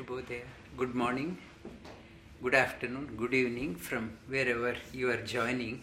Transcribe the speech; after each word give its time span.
Shubhodaya. 0.00 0.44
Good 0.78 0.94
morning, 0.94 1.36
good 2.42 2.54
afternoon, 2.54 3.16
good 3.18 3.34
evening 3.34 3.74
from 3.74 4.12
wherever 4.28 4.74
you 4.94 5.10
are 5.10 5.18
joining. 5.18 5.82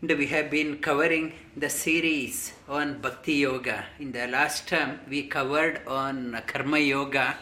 And 0.00 0.10
we 0.16 0.26
have 0.28 0.50
been 0.50 0.78
covering 0.78 1.34
the 1.54 1.68
series 1.68 2.54
on 2.70 3.02
Bhakti 3.02 3.34
Yoga. 3.34 3.84
In 3.98 4.12
the 4.12 4.26
last 4.28 4.66
term, 4.66 4.98
we 5.10 5.24
covered 5.24 5.82
on 5.86 6.40
Karma 6.46 6.78
Yoga. 6.78 7.36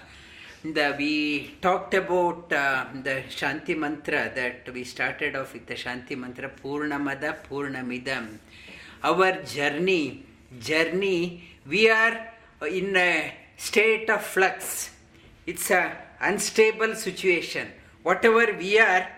The, 0.64 0.96
we 0.98 1.54
talked 1.62 1.94
about 1.94 2.52
uh, 2.52 2.86
the 3.04 3.22
Shanti 3.28 3.78
Mantra 3.78 4.32
that 4.34 4.68
we 4.74 4.82
started 4.82 5.36
off 5.36 5.52
with 5.52 5.66
the 5.66 5.74
Shanti 5.74 6.18
Mantra 6.18 6.50
Purnamada 6.50 7.36
Purnamidam. 7.48 8.38
Our 9.04 9.42
journey, 9.42 10.24
journey, 10.58 11.44
we 11.64 11.88
are 11.88 12.28
in 12.62 12.96
a 12.96 13.34
state 13.56 14.10
of 14.10 14.24
flux. 14.24 14.97
It's 15.50 15.70
a 15.70 15.96
unstable 16.20 16.94
situation. 16.94 17.68
Whatever 18.02 18.52
we 18.58 18.78
are, 18.78 19.08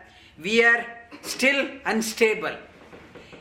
we 0.41 0.63
are 0.65 0.87
still 1.23 1.69
unstable. 1.85 2.57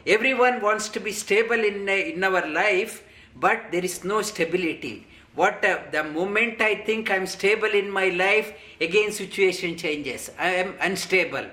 Everyone 0.08 0.60
wants 0.60 0.90
to 0.96 1.00
be 1.00 1.12
stable 1.12 1.64
in, 1.72 1.88
in 1.88 2.24
our 2.24 2.48
life, 2.48 3.04
but 3.36 3.72
there 3.72 3.86
is 3.86 4.04
no 4.04 4.24
stability. 4.24 5.06
What 5.36 5.64
uh, 5.64 5.82
the 5.92 6.04
moment 6.04 6.62
I 6.62 6.78
think 6.88 7.12
I'm 7.12 7.28
stable 7.28 7.74
in 7.82 7.92
my 7.92 8.10
life, 8.10 8.54
again 8.82 9.12
situation 9.12 9.78
changes. 9.78 10.32
I 10.40 10.50
am 10.56 10.74
unstable. 10.82 11.46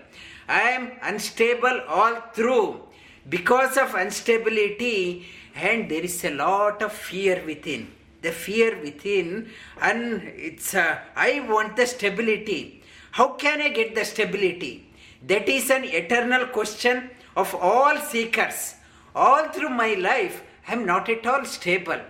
I 0.48 0.62
am 0.70 0.92
unstable 1.02 1.82
all 1.86 2.14
through 2.32 2.80
because 3.28 3.76
of 3.76 3.94
instability, 3.94 5.26
and 5.54 5.90
there 5.90 6.04
is 6.10 6.24
a 6.24 6.30
lot 6.30 6.80
of 6.80 6.92
fear 6.92 7.42
within. 7.44 7.88
The 8.22 8.32
fear 8.32 8.80
within, 8.82 9.50
and 9.80 10.22
it's 10.22 10.74
uh, 10.74 10.98
I 11.14 11.40
want 11.48 11.76
the 11.76 11.86
stability. 11.86 12.82
How 13.12 13.28
can 13.28 13.60
I 13.60 13.68
get 13.68 13.94
the 13.94 14.04
stability? 14.04 14.88
That 15.26 15.48
is 15.48 15.70
an 15.70 15.84
eternal 15.84 16.46
question 16.46 17.10
of 17.36 17.54
all 17.54 17.98
seekers. 17.98 18.74
All 19.14 19.48
through 19.48 19.70
my 19.70 19.94
life, 19.94 20.42
I 20.68 20.72
am 20.72 20.86
not 20.86 21.08
at 21.08 21.26
all 21.26 21.44
stable. 21.44 22.00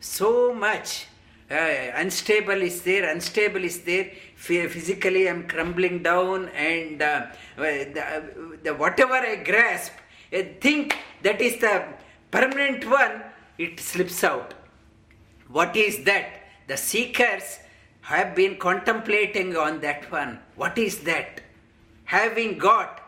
So 0.00 0.54
much 0.54 1.06
uh, 1.50 1.54
unstable 1.94 2.60
is 2.62 2.82
there, 2.82 3.08
unstable 3.10 3.64
is 3.64 3.82
there. 3.82 4.10
Physically, 4.34 5.28
I 5.28 5.30
am 5.30 5.46
crumbling 5.48 6.02
down, 6.02 6.48
and 6.48 7.00
uh, 7.00 7.26
the, 7.56 8.58
the, 8.62 8.74
whatever 8.74 9.14
I 9.14 9.36
grasp, 9.36 9.92
I 10.32 10.42
think 10.60 10.96
that 11.22 11.40
is 11.40 11.60
the 11.60 11.84
permanent 12.30 12.88
one, 12.88 13.22
it 13.58 13.80
slips 13.80 14.22
out. 14.24 14.54
What 15.48 15.76
is 15.76 16.04
that? 16.04 16.42
The 16.66 16.76
seekers 16.76 17.60
have 18.02 18.34
been 18.34 18.56
contemplating 18.56 19.56
on 19.56 19.80
that 19.80 20.10
one. 20.10 20.40
What 20.54 20.78
is 20.78 21.00
that? 21.00 21.40
Having 22.04 22.58
got 22.58 23.00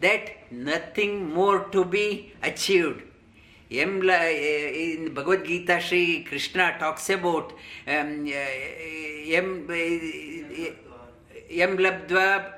that 0.00 0.50
nothing 0.50 1.32
more 1.32 1.68
to 1.68 1.84
be 1.84 2.32
achieved. 2.42 3.02
Eh, 3.70 3.84
in 3.84 5.14
Bhagavad 5.14 5.44
Gita, 5.44 5.80
Sri 5.80 6.24
Krishna 6.24 6.76
talks 6.78 7.08
about 7.10 7.52
um, 7.86 8.26
eh, 8.26 9.24
yam, 9.26 9.68
yam 11.48 11.72
eh, 11.72 11.82
labdva 11.84 12.52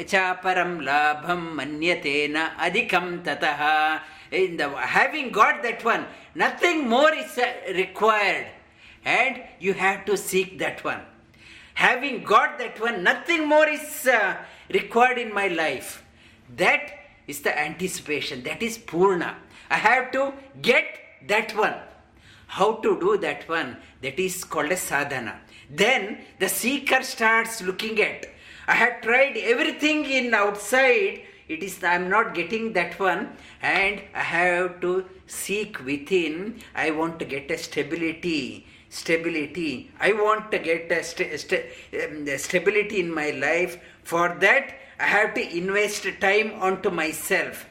chaparam 0.00 0.82
labham 0.84 1.54
manyatena 1.56 2.54
adhikam 2.56 3.22
tataha. 3.22 4.02
In 4.30 4.56
the, 4.56 4.68
having 4.70 5.30
got 5.30 5.62
that 5.62 5.84
one, 5.84 6.06
nothing 6.34 6.88
more 6.88 7.12
is 7.12 7.38
required, 7.74 8.46
and 9.04 9.42
you 9.60 9.72
have 9.74 10.04
to 10.06 10.16
seek 10.16 10.58
that 10.58 10.82
one. 10.84 11.00
Having 11.74 12.24
got 12.24 12.58
that 12.58 12.80
one, 12.80 13.02
nothing 13.02 13.46
more 13.46 13.68
is 13.68 14.06
uh, 14.06 14.36
required 14.72 15.18
in 15.18 15.32
my 15.32 15.48
life. 15.48 16.02
That 16.56 16.90
is 17.26 17.42
the 17.42 17.56
anticipation. 17.58 18.42
That 18.44 18.62
is 18.62 18.78
Purna. 18.78 19.36
I 19.70 19.76
have 19.76 20.10
to 20.12 20.32
get 20.62 20.98
that 21.28 21.54
one. 21.56 21.74
How 22.46 22.76
to 22.76 22.98
do 22.98 23.18
that 23.18 23.48
one? 23.48 23.76
That 24.02 24.18
is 24.18 24.44
called 24.44 24.70
a 24.70 24.76
sadhana. 24.76 25.40
Then 25.68 26.18
the 26.38 26.48
seeker 26.48 27.02
starts 27.02 27.60
looking 27.60 28.00
at. 28.00 28.26
I 28.68 28.74
have 28.74 29.02
tried 29.02 29.36
everything 29.36 30.04
in 30.04 30.32
outside. 30.32 31.22
It 31.48 31.62
is 31.62 31.82
I 31.84 31.94
am 31.94 32.08
not 32.08 32.34
getting 32.34 32.72
that 32.72 32.98
one, 32.98 33.36
and 33.62 34.02
I 34.14 34.20
have 34.20 34.80
to 34.80 35.04
seek 35.26 35.84
within. 35.84 36.60
I 36.74 36.90
want 36.90 37.20
to 37.20 37.24
get 37.24 37.50
a 37.50 37.58
stability. 37.58 38.66
Stability. 38.90 39.90
I 40.00 40.12
want 40.12 40.50
to 40.50 40.58
get 40.58 40.90
a 40.90 41.04
st- 41.04 41.38
st- 41.38 41.66
um, 42.02 42.26
stability 42.38 43.00
in 43.00 43.12
my 43.12 43.30
life. 43.30 43.78
For 44.02 44.36
that, 44.40 44.74
I 44.98 45.06
have 45.06 45.34
to 45.34 45.56
invest 45.56 46.06
time 46.20 46.54
onto 46.60 46.90
myself. 46.90 47.66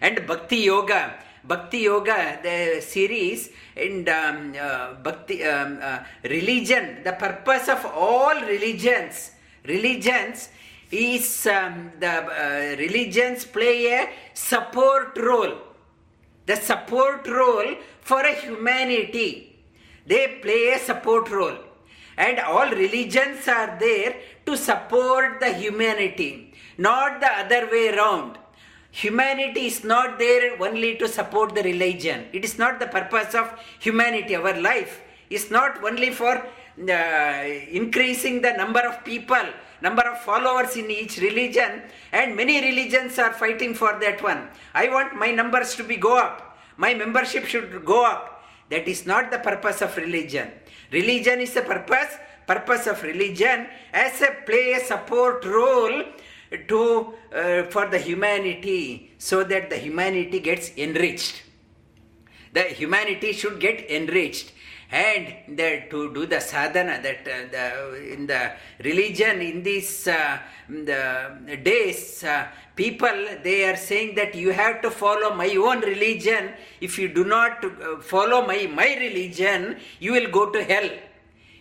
And 0.00 0.26
Bhakti 0.26 0.58
Yoga, 0.58 1.14
Bhakti 1.44 1.78
Yoga, 1.78 2.38
the 2.42 2.80
series, 2.80 3.50
and 3.76 4.08
um, 4.08 4.54
uh, 4.60 4.94
Bhakti 4.94 5.42
um, 5.44 5.78
uh, 5.82 6.00
religion, 6.24 7.02
the 7.02 7.12
purpose 7.12 7.68
of 7.68 7.84
all 7.86 8.34
religions, 8.42 9.32
religions 9.64 10.50
is 10.90 11.46
um, 11.46 11.92
the 12.00 12.08
uh, 12.08 12.76
religions 12.76 13.44
play 13.44 13.86
a 13.86 14.10
support 14.34 15.16
role. 15.18 15.58
The 16.46 16.56
support 16.56 17.26
role 17.28 17.76
for 18.00 18.20
a 18.20 18.34
humanity. 18.34 19.56
They 20.06 20.38
play 20.42 20.72
a 20.72 20.78
support 20.78 21.30
role 21.30 21.58
and 22.20 22.38
all 22.40 22.70
religions 22.70 23.48
are 23.48 23.76
there 23.80 24.14
to 24.46 24.56
support 24.56 25.40
the 25.40 25.52
humanity, 25.54 26.52
not 26.76 27.20
the 27.20 27.32
other 27.42 27.68
way 27.70 27.88
around. 27.88 28.38
Humanity 28.90 29.66
is 29.66 29.84
not 29.84 30.18
there 30.18 30.60
only 30.62 30.96
to 30.96 31.08
support 31.08 31.54
the 31.54 31.62
religion. 31.62 32.26
It 32.32 32.44
is 32.44 32.58
not 32.58 32.78
the 32.80 32.88
purpose 32.88 33.34
of 33.34 33.46
humanity. 33.78 34.34
Our 34.36 34.60
life 34.60 35.00
is 35.30 35.50
not 35.50 35.82
only 35.84 36.10
for 36.10 36.44
increasing 36.88 38.40
the 38.40 38.52
number 38.52 38.80
of 38.80 39.04
people, 39.04 39.44
number 39.82 40.02
of 40.02 40.20
followers 40.22 40.76
in 40.76 40.90
each 40.90 41.18
religion, 41.18 41.82
and 42.12 42.34
many 42.34 42.60
religions 42.60 43.18
are 43.18 43.32
fighting 43.32 43.74
for 43.74 43.98
that 44.00 44.22
one. 44.22 44.48
I 44.74 44.88
want 44.88 45.16
my 45.16 45.30
numbers 45.30 45.74
to 45.76 45.84
be 45.84 45.96
go 45.96 46.18
up. 46.18 46.58
My 46.76 46.94
membership 46.94 47.44
should 47.44 47.84
go 47.84 48.06
up. 48.06 48.42
That 48.70 48.88
is 48.88 49.04
not 49.04 49.30
the 49.30 49.38
purpose 49.38 49.82
of 49.82 49.96
religion. 49.96 50.50
Religion 50.92 51.40
is 51.40 51.52
the 51.54 51.62
purpose. 51.62 52.16
Purpose 52.46 52.88
of 52.88 53.02
religion 53.04 53.68
as 53.92 54.20
a 54.22 54.34
play 54.44 54.72
a 54.72 54.80
support 54.84 55.44
role 55.44 56.02
to 56.66 57.14
uh, 57.32 57.62
for 57.70 57.86
the 57.86 57.98
humanity, 57.98 59.12
so 59.18 59.44
that 59.44 59.70
the 59.70 59.76
humanity 59.76 60.40
gets 60.40 60.72
enriched. 60.76 61.44
The 62.52 62.62
humanity 62.62 63.32
should 63.34 63.60
get 63.60 63.88
enriched, 63.88 64.50
and 64.90 65.56
the, 65.56 65.84
to 65.90 66.12
do 66.12 66.26
the 66.26 66.40
sadhana 66.40 67.00
that 67.00 67.20
uh, 67.20 67.48
the, 67.50 68.12
in 68.12 68.26
the 68.26 68.52
religion 68.84 69.40
in 69.40 69.62
these 69.62 70.08
uh, 70.08 70.38
the 70.68 71.58
days 71.62 72.24
uh, 72.24 72.48
people 72.74 73.26
they 73.44 73.68
are 73.68 73.76
saying 73.76 74.14
that 74.16 74.34
you 74.34 74.50
have 74.50 74.82
to 74.82 74.90
follow 74.90 75.34
my 75.34 75.50
own 75.50 75.80
religion. 75.80 76.50
If 76.80 76.98
you 76.98 77.08
do 77.08 77.24
not 77.24 77.64
follow 78.02 78.46
my 78.46 78.66
my 78.66 78.96
religion 78.98 79.76
you 80.00 80.12
will 80.12 80.30
go 80.30 80.50
to 80.50 80.62
hell. 80.64 80.90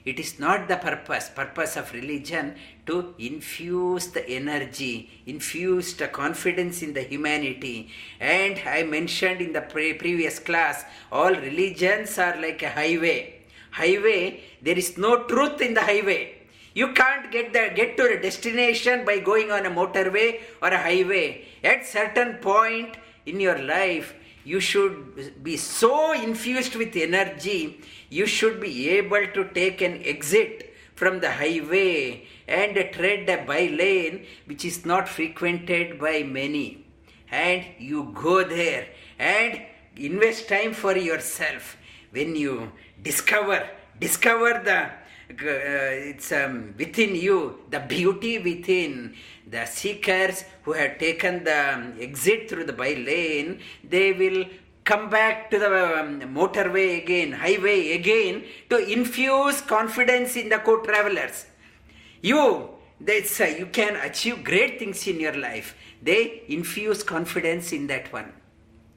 It 0.05 0.19
is 0.19 0.39
not 0.39 0.67
the 0.67 0.77
purpose. 0.77 1.29
Purpose 1.29 1.75
of 1.75 1.93
religion 1.93 2.55
to 2.89 3.13
infuse 3.19 4.07
the 4.07 4.27
energy 4.27 5.09
infuse 5.27 5.93
the 5.93 6.07
confidence 6.07 6.81
in 6.81 6.93
the 6.93 7.03
humanity. 7.03 7.89
And 8.19 8.59
i 8.65 8.81
mentioned 8.83 9.41
in 9.41 9.53
the 9.53 9.61
pre- 9.61 9.93
previous 9.93 10.39
class 10.39 10.83
all 11.11 11.33
religions 11.47 12.17
are 12.17 12.35
like 12.41 12.63
a 12.63 12.71
highway. 12.71 13.41
Highway 13.71 14.41
there 14.63 14.77
is 14.77 14.97
no 14.97 15.23
truth 15.25 15.61
in 15.61 15.75
the 15.75 15.81
highway. 15.81 16.35
You 16.73 16.93
can't 16.93 17.31
get 17.31 17.53
the 17.53 17.71
get 17.75 17.95
to 17.97 18.05
a 18.05 18.21
destination 18.21 19.05
by 19.05 19.19
going 19.19 19.51
on 19.51 19.67
a 19.67 19.71
motorway 19.71 20.41
or 20.61 20.69
a 20.69 20.81
highway. 20.89 21.45
At 21.63 21.85
certain 21.85 22.35
point 22.35 22.97
in 23.27 23.39
your 23.39 23.59
life 23.59 24.15
you 24.43 24.59
should 24.59 25.43
be 25.43 25.57
so 25.57 26.13
infused 26.13 26.75
with 26.75 26.95
energy 26.95 27.81
you 28.09 28.25
should 28.25 28.59
be 28.59 28.89
able 28.89 29.27
to 29.35 29.43
take 29.59 29.81
an 29.81 30.01
exit 30.05 30.68
from 30.99 31.21
the 31.21 31.31
highway 31.31 32.27
and 32.45 32.75
tread 32.95 33.29
a 33.29 33.37
by 33.49 33.61
lane 33.81 34.25
which 34.47 34.65
is 34.65 34.85
not 34.85 35.07
frequented 35.07 35.97
by 35.97 36.23
many. 36.23 36.85
And 37.31 37.63
you 37.79 38.11
go 38.13 38.43
there 38.43 38.87
and 39.17 39.61
invest 39.95 40.49
time 40.49 40.73
for 40.73 40.97
yourself. 40.97 41.77
When 42.11 42.35
you 42.35 42.71
discover 43.01 43.59
discover 43.99 44.51
the 44.69 44.79
uh, 45.29 46.09
it's 46.11 46.31
um, 46.31 46.73
within 46.77 47.15
you 47.15 47.59
the 47.69 47.79
beauty 47.79 48.39
within 48.39 49.13
the 49.47 49.65
seekers 49.65 50.43
who 50.63 50.71
have 50.73 50.97
taken 50.97 51.43
the 51.43 51.93
exit 52.01 52.49
through 52.49 52.65
the 52.65 52.73
by 52.73 52.93
lane 52.93 53.59
they 53.83 54.11
will 54.11 54.43
come 54.83 55.09
back 55.09 55.51
to 55.51 55.59
the 55.59 55.99
um, 55.99 56.21
motorway 56.21 57.01
again, 57.01 57.31
highway 57.31 57.91
again, 57.93 58.43
to 58.69 58.77
infuse 58.77 59.61
confidence 59.61 60.35
in 60.35 60.49
the 60.49 60.57
co-travelers. 60.57 61.45
You, 62.21 62.69
that's, 62.99 63.39
uh, 63.39 63.45
you 63.45 63.67
can 63.67 63.95
achieve 63.97 64.43
great 64.43 64.79
things 64.79 65.07
in 65.07 65.19
your 65.19 65.35
life. 65.35 65.75
They 66.01 66.43
infuse 66.47 67.03
confidence 67.03 67.71
in 67.71 67.87
that 67.87 68.11
one. 68.11 68.33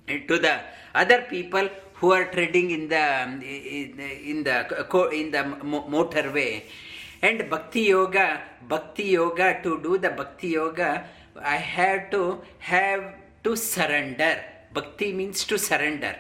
And 0.09 0.27
to 0.29 0.39
the 0.39 0.61
other 0.95 1.23
people 1.23 1.69
who 1.95 2.13
are 2.13 2.25
treading 2.25 2.71
in 2.73 2.89
the 2.89 3.23
um, 3.23 3.41
in, 3.43 4.01
in 4.01 4.43
the 4.43 4.87
co- 4.89 5.09
in 5.09 5.31
the 5.31 5.39
motorway, 5.39 6.65
and 7.23 7.49
bhakti 7.49 7.83
yoga, 7.83 8.41
bhakti 8.67 9.05
yoga 9.05 9.63
to 9.63 9.81
do 9.81 9.99
the 9.99 10.11
bhakti 10.11 10.49
yoga, 10.49 11.07
I 11.41 11.57
have 11.57 12.11
to 12.11 12.41
have 12.59 13.15
to 13.45 13.57
surrender. 13.57 14.43
Bhakti 14.73 15.13
means 15.13 15.45
to 15.45 15.59
surrender. 15.59 16.17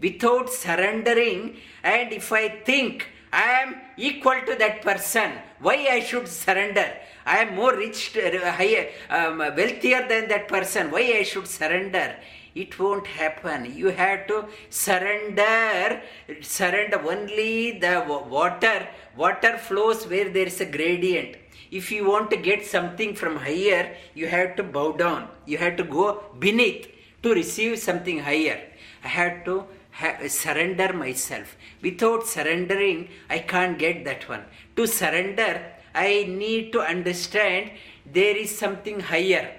Without 0.00 0.50
surrendering, 0.50 1.56
and 1.82 2.12
if 2.12 2.32
I 2.32 2.48
think 2.48 3.06
I 3.32 3.62
am 3.62 3.76
equal 3.96 4.40
to 4.46 4.56
that 4.56 4.82
person, 4.82 5.32
why 5.60 5.88
I 5.90 6.00
should 6.00 6.28
surrender? 6.28 6.92
I 7.24 7.38
am 7.38 7.54
more 7.54 7.74
rich, 7.76 8.12
higher, 8.14 8.90
um, 9.08 9.38
wealthier 9.38 10.06
than 10.08 10.28
that 10.28 10.48
person. 10.48 10.90
Why 10.90 11.18
I 11.20 11.22
should 11.22 11.46
surrender? 11.46 12.16
It 12.54 12.78
won't 12.78 13.06
happen. 13.06 13.72
You 13.74 13.88
have 13.88 14.26
to 14.26 14.46
surrender. 14.68 16.02
Surrender 16.42 17.00
only 17.08 17.78
the 17.78 18.04
water. 18.28 18.88
Water 19.16 19.56
flows 19.56 20.06
where 20.06 20.28
there 20.28 20.46
is 20.46 20.60
a 20.60 20.66
gradient. 20.66 21.36
If 21.70 21.90
you 21.90 22.04
want 22.06 22.30
to 22.32 22.36
get 22.36 22.66
something 22.66 23.14
from 23.14 23.36
higher, 23.36 23.96
you 24.14 24.26
have 24.26 24.56
to 24.56 24.62
bow 24.62 24.92
down. 24.92 25.28
You 25.46 25.56
have 25.58 25.76
to 25.76 25.84
go 25.84 26.24
beneath 26.38 26.88
to 27.22 27.34
receive 27.34 27.78
something 27.78 28.20
higher. 28.20 28.60
I 29.04 29.08
have 29.08 29.44
to 29.44 29.66
ha- 29.92 30.18
surrender 30.28 30.92
myself. 30.92 31.56
Without 31.82 32.26
surrendering, 32.26 33.08
I 33.30 33.38
can't 33.40 33.78
get 33.78 34.04
that 34.04 34.28
one. 34.28 34.44
To 34.76 34.86
surrender, 34.86 35.72
I 35.94 36.24
need 36.28 36.72
to 36.72 36.80
understand 36.80 37.72
there 38.10 38.36
is 38.36 38.56
something 38.56 39.00
higher. 39.00 39.54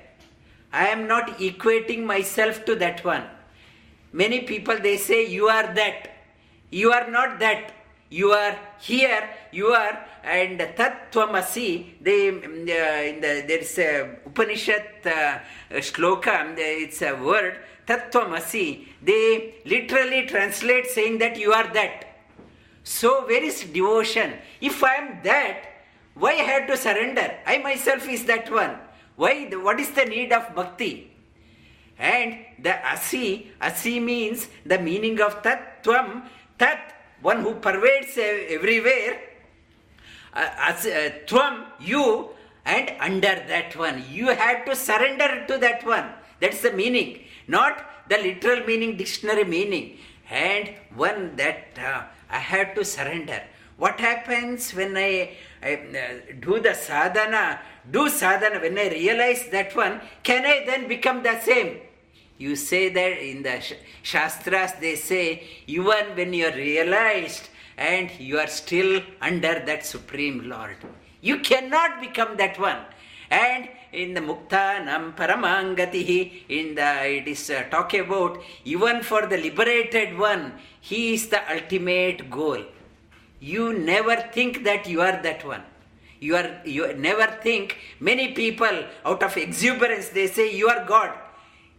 I 0.71 0.87
am 0.87 1.07
not 1.07 1.37
equating 1.37 2.03
myself 2.03 2.65
to 2.65 2.75
that 2.75 3.03
one. 3.05 3.25
Many 4.11 4.41
people 4.41 4.77
they 4.79 4.97
say 4.97 5.25
you 5.25 5.47
are 5.47 5.73
that. 5.73 6.09
You 6.71 6.91
are 6.91 7.09
not 7.09 7.39
that. 7.39 7.71
You 8.13 8.31
are 8.31 8.55
here. 8.77 9.27
You 9.51 9.69
are 9.73 10.05
and 10.23 10.59
tattvamasi. 10.59 11.97
They 11.99 12.29
uh, 12.29 13.09
in 13.09 13.21
the, 13.21 13.43
there 13.47 13.57
is 13.57 13.75
a 13.79 14.17
Upanishad 14.23 14.85
uh, 15.03 15.39
shloka. 15.81 16.53
It's 16.55 17.01
a 17.01 17.15
word 17.15 17.57
tattvamasi. 17.87 18.85
They 19.01 19.55
literally 19.65 20.27
translate 20.27 20.85
saying 20.85 21.17
that 21.25 21.39
you 21.39 21.53
are 21.53 21.73
that. 21.73 22.05
So 22.83 23.25
where 23.25 23.43
is 23.43 23.63
devotion? 23.63 24.33
If 24.61 24.83
I 24.83 24.95
am 24.95 25.23
that, 25.23 25.63
why 26.13 26.33
I 26.33 26.43
have 26.53 26.67
to 26.67 26.77
surrender? 26.77 27.33
I 27.47 27.57
myself 27.57 28.07
is 28.07 28.25
that 28.25 28.51
one. 28.51 28.77
Why? 29.15 29.49
What 29.53 29.79
is 29.79 29.89
the 29.89 30.05
need 30.05 30.31
of 30.31 30.53
bhakti? 30.53 31.09
And 31.97 32.45
the 32.59 32.77
asi, 32.85 33.53
asi 33.59 33.99
means 33.99 34.49
the 34.63 34.77
meaning 34.77 35.19
of 35.19 35.41
tat, 35.41 35.83
tvam, 35.83 36.27
tat, 36.59 36.93
one 37.23 37.41
who 37.41 37.55
pervades 37.55 38.17
everywhere. 38.17 39.19
Uh, 40.33 40.49
as, 40.57 40.85
uh, 40.85 41.11
tvam, 41.25 41.65
you, 41.79 42.29
and 42.65 42.91
under 42.99 43.35
that 43.47 43.75
one. 43.75 44.03
You 44.11 44.27
have 44.27 44.65
to 44.65 44.75
surrender 44.75 45.45
to 45.47 45.57
that 45.59 45.85
one. 45.85 46.09
That's 46.39 46.61
the 46.61 46.71
meaning. 46.71 47.23
Not 47.47 48.09
the 48.09 48.17
literal 48.17 48.65
meaning, 48.65 48.97
dictionary 48.97 49.45
meaning. 49.45 49.97
And 50.29 50.73
one 50.95 51.35
that 51.35 51.67
uh, 51.77 52.03
I 52.29 52.39
have 52.39 52.75
to 52.75 52.85
surrender. 52.85 53.41
What 53.77 53.99
happens 53.99 54.71
when 54.73 54.95
I, 54.97 55.37
I 55.61 55.73
uh, 55.73 56.33
do 56.39 56.59
the 56.59 56.73
sadhana, 56.73 57.59
do 57.89 58.09
sadhana, 58.09 58.59
when 58.59 58.77
I 58.77 58.89
realize 58.89 59.47
that 59.51 59.75
one, 59.75 60.01
can 60.23 60.45
I 60.45 60.63
then 60.65 60.87
become 60.87 61.23
the 61.23 61.39
same? 61.41 61.79
You 62.37 62.55
say 62.55 62.89
that 62.89 63.17
in 63.19 63.43
the 63.43 63.61
Shastras, 64.01 64.73
they 64.79 64.95
say, 64.95 65.43
even 65.67 66.15
when 66.15 66.33
you 66.33 66.47
are 66.47 66.55
realized 66.55 67.49
and 67.77 68.09
you 68.19 68.39
are 68.39 68.47
still 68.47 69.01
under 69.21 69.63
that 69.65 69.85
Supreme 69.85 70.49
Lord, 70.49 70.77
you 71.21 71.39
cannot 71.39 72.01
become 72.01 72.37
that 72.37 72.59
one. 72.59 72.79
And 73.29 73.69
in 73.93 74.13
the 74.13 74.21
Muktanam 74.21 75.15
Paramangatihi, 75.15 76.43
in 76.49 76.75
the 76.75 77.05
it 77.05 77.27
is 77.27 77.49
uh, 77.49 77.63
about 77.71 78.41
even 78.65 79.01
for 79.03 79.25
the 79.27 79.37
liberated 79.37 80.17
one, 80.17 80.53
he 80.81 81.13
is 81.13 81.27
the 81.27 81.41
ultimate 81.51 82.29
goal. 82.29 82.63
You 83.39 83.73
never 83.73 84.15
think 84.15 84.63
that 84.63 84.87
you 84.87 85.01
are 85.01 85.21
that 85.21 85.45
one. 85.45 85.63
You 86.19 86.35
are 86.35 86.61
you 86.65 86.93
never 86.93 87.27
think 87.41 87.77
many 87.99 88.33
people 88.33 88.83
out 89.05 89.21
of 89.21 89.35
exuberance 89.37 90.09
they 90.09 90.27
say 90.27 90.55
you 90.55 90.69
are 90.69 90.85
God. 90.85 91.11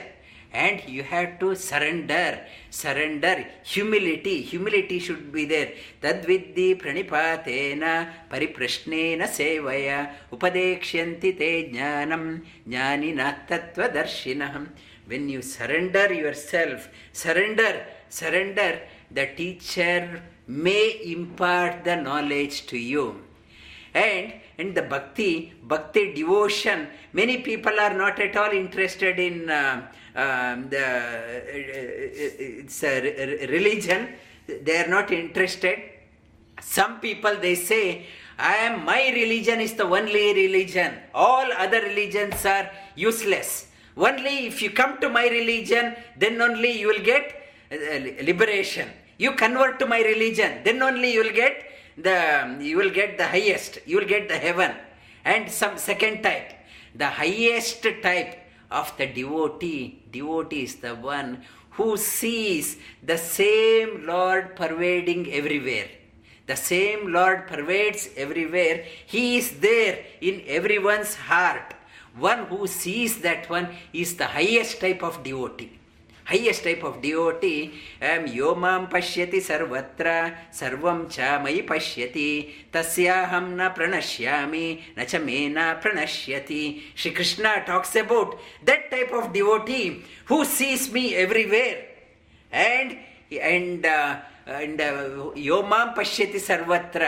and 0.52 0.86
you 0.86 1.02
have 1.02 1.38
to 1.40 1.54
surrender 1.54 2.40
surrender 2.70 3.46
humility 3.64 4.42
humility 4.42 4.98
should 4.98 5.32
be 5.32 5.44
there 5.52 5.70
tadviddi 6.02 6.66
pranipatena 6.82 7.92
pariprashnena 8.30 9.26
sevaya 9.38 9.98
upadekshyanti 10.34 11.30
te 11.40 11.50
jnanam 11.72 12.24
jnanina 12.68 13.28
tattvadarshina 13.48 14.50
when 15.06 15.28
you 15.28 15.42
surrender 15.54 16.12
yourself 16.12 16.88
surrender 17.12 17.72
surrender 18.20 18.72
the 19.10 19.26
teacher 19.40 20.22
may 20.52 21.00
impart 21.04 21.84
the 21.84 21.96
knowledge 21.96 22.66
to 22.66 22.78
you. 22.78 23.22
And 23.94 24.34
and 24.58 24.74
the 24.74 24.82
bhakti 24.82 25.52
bhakti 25.62 26.12
devotion 26.14 26.88
many 27.12 27.38
people 27.38 27.78
are 27.80 27.94
not 27.94 28.18
at 28.20 28.36
all 28.36 28.50
interested 28.50 29.18
in 29.18 29.48
uh, 29.50 29.86
um, 30.14 30.68
the 30.68 30.86
it's 32.64 32.82
a 32.84 33.46
religion. 33.46 34.08
They 34.46 34.76
are 34.82 34.88
not 34.88 35.10
interested. 35.10 35.78
Some 36.60 37.00
people 37.00 37.36
they 37.40 37.54
say 37.54 38.06
i 38.38 38.54
am 38.66 38.84
my 38.84 39.10
religion 39.10 39.60
is 39.60 39.74
the 39.74 39.84
only 39.84 40.34
religion. 40.34 40.94
All 41.14 41.46
other 41.52 41.80
religions 41.80 42.44
are 42.44 42.70
useless. 42.94 43.68
Only 43.96 44.46
if 44.46 44.62
you 44.62 44.70
come 44.70 44.98
to 45.00 45.08
my 45.08 45.28
religion 45.28 45.94
then 46.16 46.40
only 46.40 46.72
you 46.80 46.88
will 46.88 47.04
get 47.04 47.38
liberation 48.22 48.88
you 49.24 49.32
convert 49.44 49.78
to 49.80 49.86
my 49.94 50.00
religion 50.12 50.52
then 50.66 50.82
only 50.88 51.12
you 51.14 51.22
will 51.24 51.36
get 51.44 51.54
the 52.06 52.18
you 52.68 52.76
will 52.80 52.94
get 53.00 53.16
the 53.22 53.28
highest 53.34 53.78
you 53.86 53.96
will 53.98 54.10
get 54.14 54.28
the 54.34 54.40
heaven 54.46 54.72
and 55.24 55.50
some 55.60 55.76
second 55.88 56.22
type 56.28 56.52
the 57.02 57.10
highest 57.22 57.82
type 58.08 58.32
of 58.80 58.92
the 58.98 59.06
devotee 59.18 59.80
devotee 60.18 60.62
is 60.68 60.76
the 60.86 60.94
one 61.14 61.30
who 61.76 61.88
sees 61.96 62.76
the 63.10 63.18
same 63.18 63.90
lord 64.12 64.56
pervading 64.62 65.24
everywhere 65.40 65.90
The 66.46 66.56
same 66.56 67.12
Lord 67.12 67.46
pervades 67.46 68.08
everywhere. 68.16 68.84
He 69.06 69.38
is 69.38 69.60
there 69.60 70.04
in 70.20 70.42
everyone's 70.46 71.14
heart. 71.14 71.74
One 72.16 72.46
who 72.46 72.66
sees 72.66 73.18
that 73.22 73.48
one 73.48 73.68
is 73.92 74.16
the 74.16 74.26
highest 74.26 74.80
type 74.80 75.02
of 75.02 75.22
devotee. 75.22 75.78
Highest 76.32 76.64
type 76.64 76.84
of 76.84 76.98
devotee 77.00 77.56
M 78.02 78.26
यो 78.34 78.54
माँ 78.54 78.78
पश्यति 78.92 79.40
सर्वत्र, 79.40 80.14
सर्वं 80.58 81.04
मयि 81.44 81.60
पश्यति, 81.70 82.30
तस्याहं 82.74 83.48
न 83.56 83.68
प्रणश्यामि, 83.76 84.78
न 84.98 85.04
च 85.04 85.16
मे 85.24 85.46
न 85.48 85.72
प्रणश्यति. 85.82 86.62
Shri 86.96 87.10
Krishna 87.10 87.54
talks 87.68 87.96
about 87.96 88.34
that 88.66 88.90
type 88.90 89.12
of 89.14 89.30
devotee 89.32 89.82
who 90.30 90.42
sees 90.44 90.90
me 90.94 91.06
everywhere 91.22 91.90
and 92.52 92.92
and 93.32 93.86
and 94.48 94.80
यो 95.38 95.62
माँ 95.62 95.84
पश्यति 95.98 96.38
सर्वत्र 96.40 97.06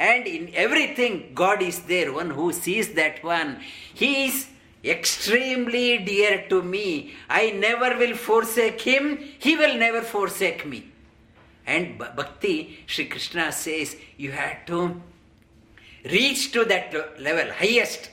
and 0.00 0.26
in 0.26 0.48
everything 0.64 1.20
God 1.36 1.62
is 1.62 1.80
there 1.88 2.10
one 2.10 2.30
who 2.30 2.50
sees 2.52 2.88
that 2.96 3.24
one 3.24 3.56
he 4.00 4.14
is 4.24 4.44
extremely 4.84 5.98
dear 5.98 6.44
to 6.48 6.62
me. 6.62 7.14
I 7.28 7.50
never 7.50 7.96
will 7.96 8.16
forsake 8.16 8.80
him. 8.80 9.18
He 9.38 9.56
will 9.56 9.76
never 9.76 10.02
forsake 10.02 10.66
me. 10.66 10.92
And 11.66 11.98
bhakti 11.98 12.84
Sri 12.86 13.06
Krishna 13.06 13.52
says 13.52 13.96
you 14.16 14.32
have 14.32 14.66
to 14.66 15.00
reach 16.04 16.52
to 16.52 16.64
that 16.64 17.20
level 17.20 17.52
highest. 17.52 18.10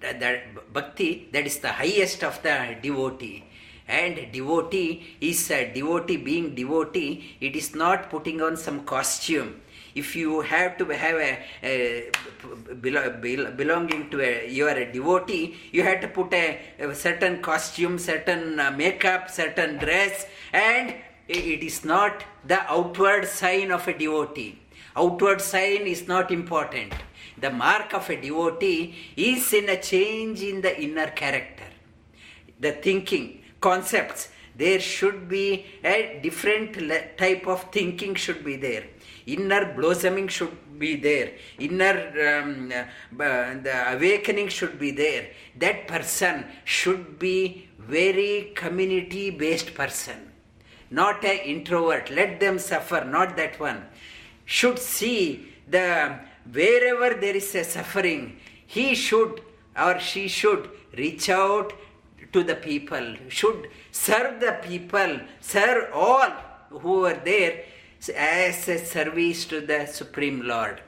That, 0.00 0.20
that 0.20 0.72
bhakti 0.72 1.28
that 1.32 1.46
is 1.46 1.58
the 1.58 1.72
highest 1.72 2.22
of 2.24 2.42
the 2.42 2.76
devotee. 2.82 3.44
And 3.88 4.32
devotee 4.32 5.16
is 5.20 5.50
a 5.50 5.72
devotee 5.72 6.16
being 6.16 6.54
devotee 6.54 7.36
it 7.40 7.56
is 7.56 7.74
not 7.74 8.10
putting 8.10 8.40
on 8.40 8.56
some 8.56 8.84
costume 8.84 9.60
if 9.94 10.16
you 10.16 10.40
have 10.40 10.76
to 10.78 10.84
have 10.86 11.16
a, 11.16 11.38
a 11.62 12.10
belonging 12.80 14.10
to 14.10 14.20
a 14.20 14.48
you 14.48 14.66
are 14.66 14.76
a 14.76 14.92
devotee 14.92 15.56
you 15.70 15.82
have 15.82 16.00
to 16.00 16.08
put 16.08 16.32
a, 16.32 16.58
a 16.78 16.94
certain 16.94 17.40
costume 17.42 17.98
certain 17.98 18.58
uh, 18.58 18.70
makeup 18.70 19.30
certain 19.30 19.78
dress 19.78 20.26
and 20.52 20.94
it 21.28 21.62
is 21.62 21.84
not 21.84 22.24
the 22.44 22.60
outward 22.70 23.26
sign 23.26 23.70
of 23.70 23.86
a 23.88 23.96
devotee. 23.96 24.58
Outward 24.96 25.40
sign 25.40 25.82
is 25.86 26.06
not 26.06 26.30
important. 26.30 26.92
The 27.38 27.50
mark 27.50 27.94
of 27.94 28.10
a 28.10 28.20
devotee 28.20 28.94
is 29.16 29.52
in 29.52 29.68
a 29.68 29.80
change 29.80 30.42
in 30.42 30.60
the 30.60 30.80
inner 30.80 31.08
character. 31.08 31.64
The 32.60 32.72
thinking 32.72 33.42
concepts 33.60 34.28
there 34.54 34.80
should 34.80 35.28
be 35.28 35.64
a 35.82 36.20
different 36.22 36.76
type 37.16 37.46
of 37.46 37.70
thinking 37.72 38.14
should 38.14 38.44
be 38.44 38.56
there 38.56 38.84
inner 39.26 39.74
blossoming 39.74 40.28
should 40.28 40.78
be 40.78 40.96
there. 40.96 41.32
Inner 41.58 42.40
um, 42.42 42.72
uh, 42.72 43.54
the 43.66 43.94
awakening 43.94 44.48
should 44.48 44.78
be 44.78 44.90
there. 44.90 45.28
That 45.58 45.86
person 45.86 46.44
should 46.64 47.18
be 47.18 47.68
very 47.78 48.52
community 48.54 49.30
based 49.30 49.74
person 49.74 50.32
not 50.92 51.24
a 51.24 51.48
introvert. 51.48 52.10
Let 52.10 52.38
them 52.38 52.58
suffer 52.58 53.04
not 53.04 53.36
that 53.36 53.58
one. 53.58 53.82
Should 54.44 54.78
see 54.78 55.48
the 55.68 56.18
wherever 56.52 57.14
there 57.18 57.36
is 57.36 57.54
a 57.54 57.64
suffering 57.64 58.36
he 58.66 58.94
should 58.94 59.40
or 59.76 59.98
she 59.98 60.28
should 60.28 60.68
reach 60.96 61.28
out 61.30 61.72
to 62.32 62.42
the 62.42 62.54
people, 62.54 63.16
should 63.28 63.68
serve 63.90 64.40
the 64.40 64.58
people, 64.62 65.20
serve 65.40 65.90
all 65.94 66.30
who 66.70 67.04
are 67.06 67.20
there 67.24 67.64
as 68.10 68.68
a 68.68 68.84
service 68.84 69.44
to 69.46 69.60
the 69.60 69.86
Supreme 69.86 70.42
Lord. 70.42 70.80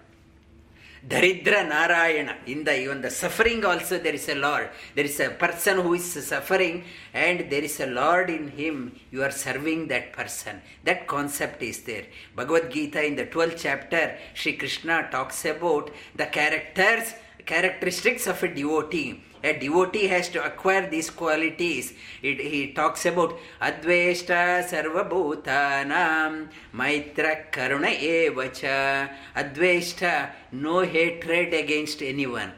Daridra 1.06 1.68
Narayana. 1.68 2.36
In 2.46 2.64
the 2.64 2.80
even 2.80 3.02
the 3.02 3.10
suffering 3.10 3.64
also 3.64 3.98
there 3.98 4.14
is 4.14 4.28
a 4.30 4.34
Lord. 4.34 4.70
There 4.94 5.04
is 5.04 5.20
a 5.20 5.30
person 5.30 5.80
who 5.80 5.94
is 5.94 6.26
suffering 6.26 6.84
and 7.12 7.50
there 7.50 7.62
is 7.62 7.78
a 7.80 7.86
Lord 7.86 8.30
in 8.30 8.48
him. 8.48 8.98
You 9.10 9.22
are 9.22 9.30
serving 9.30 9.88
that 9.88 10.14
person. 10.14 10.62
That 10.84 11.06
concept 11.06 11.62
is 11.62 11.82
there. 11.82 12.06
Bhagavad 12.34 12.70
Gita 12.70 13.04
in 13.04 13.16
the 13.16 13.26
12th 13.26 13.58
chapter, 13.58 14.16
Sri 14.32 14.54
Krishna 14.54 15.08
talks 15.10 15.44
about 15.44 15.90
the 16.16 16.26
characters, 16.26 17.12
characteristics 17.44 18.26
of 18.26 18.42
a 18.42 18.48
devotee 18.48 19.22
a 19.44 19.52
devotee 19.52 20.06
has 20.08 20.28
to 20.30 20.42
acquire 20.44 20.88
these 20.88 21.10
qualities. 21.10 21.92
It, 22.22 22.40
he 22.40 22.72
talks 22.72 23.04
about 23.04 23.38
Adveshta 23.60 24.64
Sarvabhutanam 24.70 26.48
Maitra 26.74 27.50
Karuna 27.52 27.92
Evacha. 27.94 29.10
Adveshta, 29.36 30.30
no 30.52 30.80
hatred 30.80 31.52
against 31.52 32.02
anyone. 32.02 32.52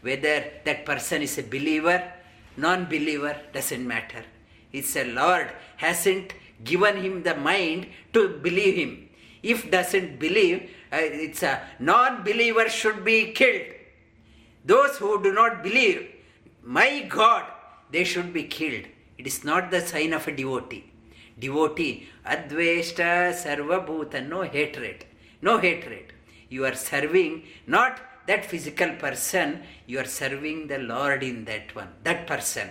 Whether 0.00 0.44
that 0.64 0.86
person 0.86 1.22
is 1.22 1.36
a 1.38 1.42
believer, 1.42 2.00
non 2.56 2.84
believer, 2.84 3.36
doesn't 3.52 3.86
matter. 3.86 4.24
It's 4.72 4.94
a 4.96 5.04
Lord 5.04 5.50
hasn't 5.76 6.34
given 6.62 6.96
him 7.02 7.22
the 7.24 7.34
mind 7.34 7.88
to 8.12 8.28
believe 8.28 8.76
him. 8.76 9.08
If 9.42 9.70
doesn't 9.70 10.18
believe, 10.18 10.70
uh, 10.92 10.98
it's 11.00 11.42
a 11.42 11.62
non-believer 11.78 12.68
should 12.68 13.04
be 13.04 13.32
killed. 13.32 13.66
Those 14.64 14.96
who 14.98 15.22
do 15.22 15.32
not 15.32 15.62
believe 15.62 16.08
my 16.62 17.02
God, 17.08 17.44
they 17.90 18.04
should 18.04 18.32
be 18.32 18.44
killed. 18.44 18.84
It 19.16 19.26
is 19.26 19.44
not 19.44 19.70
the 19.70 19.80
sign 19.80 20.12
of 20.12 20.28
a 20.28 20.32
devotee. 20.32 20.92
Devotee, 21.38 22.08
Adveshta 22.26 23.32
Sarvabhuta, 23.32 24.26
no 24.26 24.42
hatred. 24.42 25.04
No 25.40 25.58
hatred. 25.58 26.12
You 26.48 26.64
are 26.64 26.74
serving 26.74 27.44
not 27.66 28.00
that 28.26 28.44
physical 28.44 28.90
person, 28.96 29.62
you 29.86 29.98
are 29.98 30.04
serving 30.04 30.66
the 30.66 30.78
Lord 30.78 31.22
in 31.22 31.44
that 31.46 31.74
one, 31.74 31.88
that 32.04 32.26
person. 32.26 32.70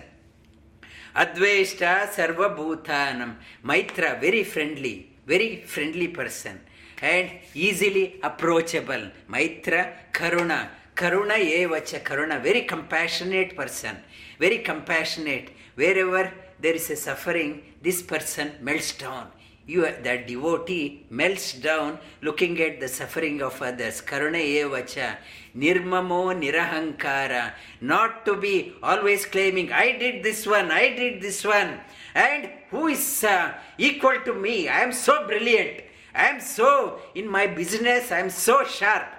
Adveshta 1.16 2.08
Sarvabhutanam. 2.08 3.36
Maitra, 3.64 4.20
very 4.20 4.44
friendly, 4.44 5.10
very 5.26 5.62
friendly 5.62 6.08
person 6.08 6.60
and 7.02 7.30
easily 7.54 8.18
approachable. 8.22 9.10
Maitra 9.28 9.92
Karuna, 10.12 10.68
Karuna 10.98 11.36
evacha, 11.38 12.02
Karuna, 12.02 12.42
very 12.42 12.62
compassionate 12.62 13.54
person, 13.54 13.96
very 14.40 14.58
compassionate. 14.58 15.50
Wherever 15.76 16.34
there 16.58 16.74
is 16.74 16.90
a 16.90 16.96
suffering, 16.96 17.62
this 17.80 18.02
person 18.02 18.54
melts 18.60 18.94
down. 18.98 19.28
You, 19.64 19.82
the 19.82 20.24
devotee 20.26 21.06
melts 21.08 21.52
down 21.52 22.00
looking 22.20 22.60
at 22.60 22.80
the 22.80 22.88
suffering 22.88 23.40
of 23.42 23.62
others. 23.62 24.02
Karuna 24.02 24.42
evacha, 24.42 25.18
nirmamo 25.56 26.34
nirahankara. 26.34 27.52
Not 27.80 28.24
to 28.24 28.34
be 28.34 28.74
always 28.82 29.24
claiming, 29.24 29.72
I 29.72 29.92
did 29.92 30.24
this 30.24 30.48
one, 30.48 30.72
I 30.72 30.96
did 30.96 31.22
this 31.22 31.44
one. 31.44 31.78
And 32.16 32.50
who 32.70 32.88
is 32.88 33.22
uh, 33.22 33.54
equal 33.78 34.18
to 34.24 34.34
me? 34.34 34.68
I 34.68 34.80
am 34.80 34.92
so 34.92 35.24
brilliant. 35.28 35.82
I 36.12 36.30
am 36.30 36.40
so, 36.40 36.98
in 37.14 37.28
my 37.28 37.46
business, 37.46 38.10
I 38.10 38.18
am 38.18 38.30
so 38.30 38.64
sharp 38.64 39.17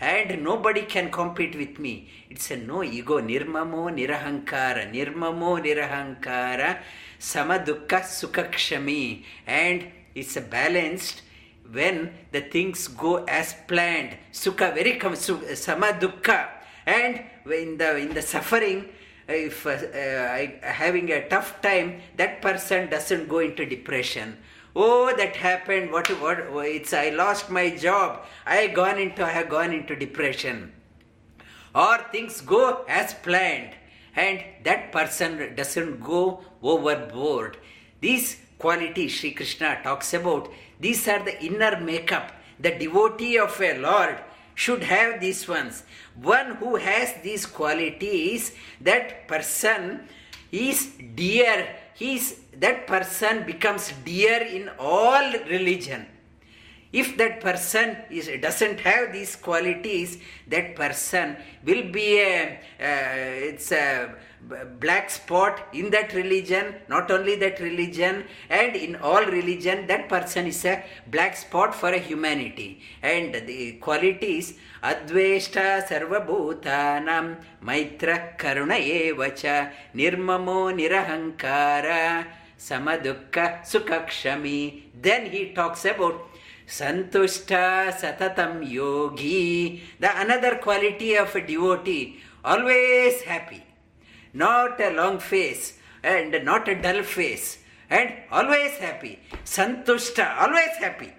and 0.00 0.42
nobody 0.42 0.82
can 0.82 1.10
compete 1.10 1.54
with 1.54 1.78
me. 1.78 2.08
It's 2.30 2.50
a 2.50 2.56
no 2.56 2.82
ego. 2.82 3.20
Nirmamo 3.20 3.90
nirahankara. 3.90 4.90
Nirmamo 4.90 5.60
nirahankara. 5.62 6.78
Samadukka 7.18 8.00
sukakshami. 8.00 9.24
And 9.46 9.86
it's 10.14 10.36
a 10.36 10.40
balanced 10.40 11.22
when 11.70 12.12
the 12.32 12.40
things 12.40 12.88
go 12.88 13.24
as 13.24 13.54
planned. 13.68 14.16
Sukha 14.32 14.74
very 14.74 14.96
com- 14.96 15.16
su-. 15.16 15.44
And 16.86 17.20
in 17.52 17.76
the 17.76 17.96
in 17.98 18.14
the 18.14 18.22
suffering, 18.22 18.88
if 19.28 19.66
uh, 19.66 19.70
uh, 19.70 20.48
having 20.62 21.12
a 21.12 21.28
tough 21.28 21.60
time, 21.60 22.00
that 22.16 22.40
person 22.40 22.88
doesn't 22.88 23.28
go 23.28 23.40
into 23.40 23.66
depression 23.66 24.38
oh 24.74 25.14
that 25.16 25.36
happened. 25.36 25.90
What 25.90 26.08
what? 26.20 26.40
Oh, 26.50 26.58
it's 26.60 26.92
i 26.92 27.10
lost 27.10 27.50
my 27.50 27.70
job. 27.70 28.24
I 28.46 28.66
gone 28.68 28.98
into 28.98 29.24
i 29.24 29.30
have 29.30 29.48
gone 29.48 29.72
into 29.72 29.96
depression. 29.96 30.72
Or 31.74 31.98
things 32.10 32.40
go 32.40 32.84
as 32.88 33.14
planned 33.14 33.74
and 34.16 34.42
that 34.64 34.90
person 34.92 35.54
doesn't 35.54 36.00
go 36.00 36.42
overboard. 36.62 37.56
These 38.00 38.38
qualities 38.58 39.12
Sri 39.12 39.32
Krishna 39.32 39.80
talks 39.82 40.12
about 40.14 40.52
these 40.80 41.06
are 41.08 41.22
the 41.24 41.42
inner 41.44 41.80
makeup. 41.80 42.32
The 42.58 42.72
devotee 42.72 43.38
of 43.38 43.60
a 43.60 43.78
Lord 43.78 44.18
should 44.54 44.82
have 44.84 45.20
these 45.20 45.46
ones. 45.48 45.84
One 46.14 46.56
who 46.56 46.76
has 46.76 47.14
these 47.22 47.46
qualities 47.46 48.52
that 48.80 49.26
person 49.28 50.08
is 50.52 50.90
dear 51.14 51.68
he 52.00 52.16
is 52.16 52.40
that 52.56 52.86
person 52.86 53.44
becomes 53.44 53.92
dear 54.06 54.40
in 54.40 54.70
all 54.78 55.32
religion. 55.50 56.06
If 56.92 57.16
that 57.18 57.40
person 57.40 57.96
is, 58.10 58.28
doesn't 58.40 58.80
have 58.80 59.12
these 59.12 59.36
qualities, 59.36 60.18
that 60.48 60.74
person 60.74 61.36
will 61.64 61.90
be 61.90 62.18
a 62.18 62.58
uh, 62.80 63.48
it's 63.50 63.70
a 63.70 64.14
black 64.80 65.10
spot 65.10 65.68
in 65.72 65.90
that 65.90 66.14
religion, 66.14 66.74
not 66.88 67.10
only 67.10 67.36
that 67.36 67.60
religion, 67.60 68.24
and 68.48 68.74
in 68.74 68.96
all 68.96 69.24
religion, 69.24 69.86
that 69.86 70.08
person 70.08 70.46
is 70.46 70.64
a 70.64 70.82
black 71.06 71.36
spot 71.36 71.74
for 71.74 71.90
a 71.90 71.98
humanity. 71.98 72.80
And 73.02 73.34
the 73.34 73.72
qualities 73.72 74.54
Adveshta 74.82 75.86
Sarvabhutanam 75.86 77.36
Maitra 77.62 78.36
Karuna 78.38 78.78
Evacha 78.80 79.72
Nirmamo 79.94 80.72
Nirahankara 80.74 82.26
Samadukka 82.58 83.62
Sukakshami. 83.62 84.82
Then 85.00 85.26
he 85.26 85.52
talks 85.52 85.84
about 85.84 86.29
Santushta 86.70 87.90
Satatam 87.92 88.62
Yogi, 88.62 89.82
the 89.98 90.20
another 90.20 90.54
quality 90.58 91.16
of 91.16 91.34
a 91.34 91.40
devotee, 91.44 92.20
always 92.44 93.22
happy, 93.22 93.64
not 94.32 94.80
a 94.80 94.90
long 94.90 95.18
face 95.18 95.78
and 96.04 96.44
not 96.44 96.68
a 96.68 96.80
dull 96.80 97.02
face, 97.02 97.58
and 97.90 98.14
always 98.30 98.70
happy. 98.78 99.18
Santushta, 99.44 100.38
always 100.38 100.76
happy. 100.78 101.12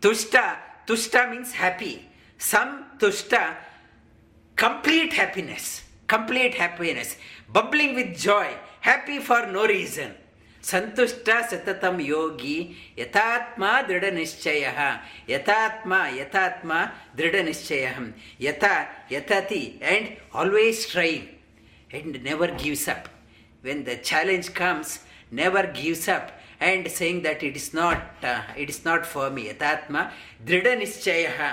Tushta, 0.00 0.56
tushta 0.86 1.28
means 1.28 1.50
happy. 1.50 2.08
Sam 2.38 2.84
tushta, 2.98 3.56
complete 4.54 5.14
happiness, 5.14 5.82
complete 6.06 6.54
happiness, 6.54 7.16
bubbling 7.52 7.96
with 7.96 8.16
joy, 8.16 8.54
happy 8.82 9.18
for 9.18 9.46
no 9.46 9.66
reason. 9.66 10.14
ಸಂತುಷ್ಟ 10.63 11.29
ಸತತಂ 11.49 11.97
ಯೋಗಿ 12.13 12.55
ಯಥಾತ್ಮ 12.97 13.63
ದೃಢ 13.89 14.05
ನಿಶ್ಚಯ 14.19 14.69
ಯಥಾತ್ಮ 15.29 15.93
ಯಥಾತ್ಮ 16.19 16.71
ದೃಢ 17.17 17.35
ನಿಶ್ಚಯ 17.49 17.85
ಯಥ 18.41 18.63
ಯಥತಿ 19.11 19.63
and 19.83 20.09
always 20.35 20.81
train 20.87 21.27
and 21.93 22.17
never 22.23 22.53
gives 22.63 22.87
up 22.95 23.07
when 23.63 23.83
the 23.87 23.95
challenge 24.11 24.49
comes 24.61 24.95
never 25.41 25.69
gives 25.81 26.09
up 26.17 26.31
and 26.59 26.89
saying 26.89 27.21
that 27.21 27.43
it 27.43 27.55
is 27.55 27.73
not 27.73 27.99
uh, 28.23 28.41
it 28.57 28.69
is 28.69 28.83
not 28.85 29.05
for 29.05 29.25
me 29.29 29.41
yatatma 29.47 30.01
drida 30.47 30.71
nischaya 30.79 31.49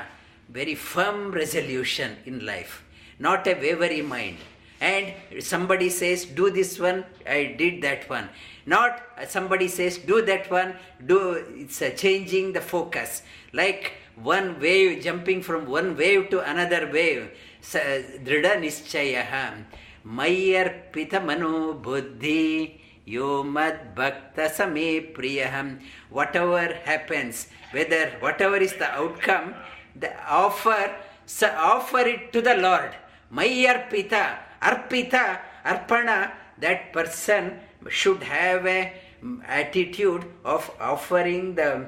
very 0.48 0.74
firm 0.74 1.18
resolution 1.32 2.16
in 2.26 2.36
life 2.46 2.82
not 3.20 3.46
a 3.46 3.54
wavering 3.64 4.08
mind 4.08 4.38
and 4.81 5.13
somebody 5.39 5.89
says 5.89 6.25
do 6.25 6.49
this 6.49 6.79
one. 6.79 7.05
I 7.27 7.55
did 7.57 7.81
that 7.83 8.09
one. 8.09 8.29
Not 8.65 9.01
uh, 9.17 9.25
somebody 9.25 9.67
says 9.67 9.97
do 9.97 10.21
that 10.25 10.49
one. 10.49 10.75
Do 11.05 11.43
it's 11.55 11.81
uh, 11.81 11.89
changing 11.91 12.53
the 12.53 12.61
focus. 12.61 13.23
Like 13.53 13.93
one 14.15 14.59
wave 14.59 15.03
jumping 15.03 15.41
from 15.41 15.65
one 15.65 15.97
wave 15.97 16.29
to 16.29 16.39
another 16.49 16.89
wave. 16.91 17.31
Drida 17.61 18.55
nischaya 18.55 19.65
mayyarpita 20.05 21.23
mano 21.23 21.73
buddhi 21.73 22.79
yo 23.05 23.43
mad 23.43 23.95
bhakta 23.95 24.49
same 24.49 25.13
priyaham 25.13 25.79
whatever 26.09 26.73
happens 26.85 27.47
whether 27.71 28.11
whatever 28.19 28.55
is 28.55 28.73
the 28.73 28.89
outcome 28.91 29.53
the 29.95 30.11
offer 30.25 30.95
so 31.25 31.47
offer 31.57 31.99
it 31.99 32.31
to 32.33 32.41
the 32.41 32.55
lord. 32.55 32.95
Mayyarpita 33.31 34.39
arpita 34.61 35.39
arpana 35.65 36.31
that 36.59 36.91
person 36.93 37.59
should 37.89 38.23
have 38.23 38.65
a 38.65 38.93
mm, 39.23 39.41
attitude 39.47 40.25
of 40.43 40.69
offering 40.79 41.55
the 41.55 41.85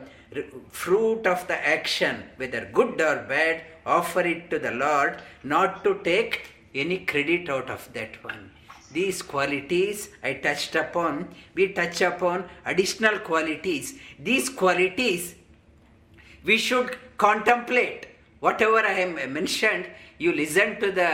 fruit 0.69 1.27
of 1.27 1.45
the 1.47 1.67
action 1.67 2.23
whether 2.37 2.69
good 2.73 3.01
or 3.01 3.17
bad 3.27 3.61
offer 3.85 4.21
it 4.21 4.49
to 4.49 4.57
the 4.59 4.71
lord 4.71 5.21
not 5.43 5.83
to 5.83 5.99
take 6.03 6.53
any 6.73 6.99
credit 6.99 7.49
out 7.49 7.69
of 7.69 7.91
that 7.93 8.23
one 8.23 8.49
these 8.93 9.21
qualities 9.21 10.09
I 10.21 10.33
touched 10.33 10.75
upon, 10.75 11.29
we 11.55 11.69
touch 11.69 12.01
upon 12.01 12.49
additional 12.65 13.19
qualities. 13.19 13.97
These 14.19 14.49
qualities 14.49 15.35
we 16.43 16.57
should 16.57 16.97
contemplate. 17.17 18.07
Whatever 18.39 18.79
I 18.79 18.91
have 18.91 19.29
mentioned, 19.29 19.85
you 20.21 20.31
listen 20.33 20.79
to 20.79 20.91
the 20.91 21.11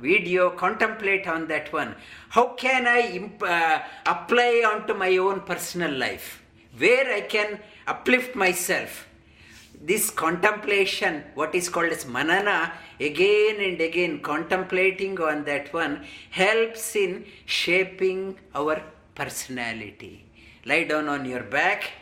video, 0.00 0.50
contemplate 0.50 1.26
on 1.26 1.46
that 1.48 1.72
one. 1.72 1.94
How 2.28 2.46
can 2.64 2.86
I 2.86 3.00
imp- 3.18 3.42
uh, 3.42 3.78
apply 4.04 4.52
onto 4.70 4.92
my 4.94 5.16
own 5.16 5.40
personal 5.40 5.92
life? 5.92 6.42
Where 6.76 7.06
I 7.14 7.22
can 7.22 7.60
uplift 7.86 8.34
myself? 8.34 9.06
this 9.84 10.08
contemplation, 10.08 11.22
what 11.34 11.54
is 11.54 11.68
called 11.68 11.92
as 11.92 12.06
manana, 12.06 12.72
again 12.98 13.56
and 13.60 13.78
again 13.80 14.20
contemplating 14.20 15.20
on 15.20 15.44
that 15.44 15.72
one, 15.74 16.04
helps 16.30 16.96
in 16.96 17.26
shaping 17.44 18.38
our 18.54 18.82
personality. 19.14 20.24
Lie 20.64 20.84
down 20.84 21.08
on 21.08 21.26
your 21.26 21.42
back 21.42 21.92